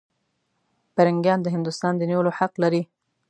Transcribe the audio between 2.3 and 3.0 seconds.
حق لري.